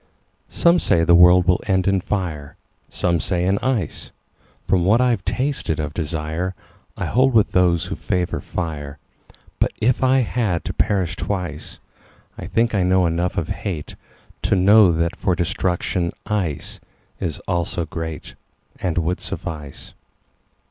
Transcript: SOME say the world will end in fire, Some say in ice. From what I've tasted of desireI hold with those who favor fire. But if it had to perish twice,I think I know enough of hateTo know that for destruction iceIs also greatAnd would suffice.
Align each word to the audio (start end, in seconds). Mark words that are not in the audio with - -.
SOME 0.49 0.79
say 0.79 1.03
the 1.03 1.13
world 1.13 1.47
will 1.47 1.61
end 1.67 1.87
in 1.87 2.01
fire, 2.01 2.55
Some 2.89 3.19
say 3.19 3.45
in 3.45 3.59
ice. 3.59 4.09
From 4.67 4.83
what 4.83 4.99
I've 4.99 5.23
tasted 5.25 5.79
of 5.79 5.93
desireI 5.93 6.53
hold 7.01 7.35
with 7.35 7.51
those 7.51 7.85
who 7.85 7.95
favor 7.95 8.39
fire. 8.41 8.97
But 9.59 9.73
if 9.79 10.01
it 10.01 10.23
had 10.25 10.65
to 10.65 10.73
perish 10.73 11.15
twice,I 11.17 12.47
think 12.47 12.73
I 12.73 12.81
know 12.81 13.05
enough 13.05 13.37
of 13.37 13.49
hateTo 13.49 14.57
know 14.57 14.91
that 14.91 15.15
for 15.15 15.35
destruction 15.35 16.13
iceIs 16.25 17.39
also 17.47 17.85
greatAnd 17.85 18.97
would 18.97 19.19
suffice. 19.19 19.93